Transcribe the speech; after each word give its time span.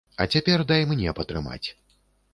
А 0.23 0.25
цяпер 0.35 0.63
дай 0.71 0.81
мне 0.93 1.15
патрымаць. 1.19 1.63